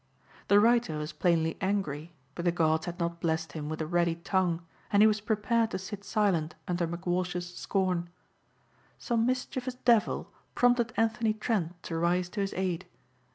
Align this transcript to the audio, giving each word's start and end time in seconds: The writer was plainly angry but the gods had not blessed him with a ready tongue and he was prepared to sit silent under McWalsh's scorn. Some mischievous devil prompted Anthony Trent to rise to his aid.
The 0.47 0.59
writer 0.59 0.97
was 0.97 1.13
plainly 1.13 1.57
angry 1.61 2.11
but 2.33 2.43
the 2.43 2.51
gods 2.51 2.87
had 2.87 2.97
not 2.99 3.19
blessed 3.21 3.51
him 3.51 3.69
with 3.69 3.79
a 3.81 3.85
ready 3.85 4.15
tongue 4.15 4.63
and 4.91 5.03
he 5.03 5.05
was 5.05 5.21
prepared 5.21 5.69
to 5.69 5.77
sit 5.77 6.03
silent 6.03 6.55
under 6.67 6.87
McWalsh's 6.87 7.53
scorn. 7.55 8.09
Some 8.97 9.27
mischievous 9.27 9.75
devil 9.75 10.31
prompted 10.55 10.91
Anthony 10.97 11.33
Trent 11.35 11.83
to 11.83 11.99
rise 11.99 12.29
to 12.29 12.39
his 12.39 12.55
aid. 12.55 12.87